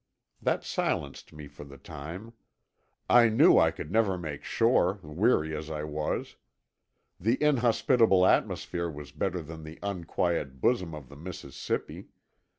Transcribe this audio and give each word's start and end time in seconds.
That 0.41 0.63
silenced 0.63 1.31
me 1.31 1.47
for 1.47 1.63
the 1.63 1.77
time. 1.77 2.33
I 3.07 3.29
knew 3.29 3.59
I 3.59 3.69
could 3.69 3.91
never 3.91 4.17
make 4.17 4.43
shore, 4.43 4.99
weary 5.03 5.55
as 5.55 5.69
I 5.69 5.83
was. 5.83 6.37
The 7.19 7.37
inhospitable 7.39 8.25
atmosphere 8.25 8.89
was 8.89 9.11
better 9.11 9.43
than 9.43 9.61
the 9.63 9.77
unquiet 9.83 10.59
bosom 10.59 10.95
of 10.95 11.07
the 11.07 11.15
Mississippi. 11.17 12.07